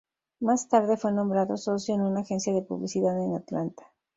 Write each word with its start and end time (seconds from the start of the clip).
Más 0.39 0.67
tarde 0.67 0.97
fue 0.97 1.11
nombrado 1.11 1.57
socio 1.57 1.93
en 1.93 2.01
una 2.01 2.21
agencia 2.21 2.51
de 2.55 2.63
publicidad 2.63 3.23
en 3.23 3.35
Atlanta. 3.35 3.83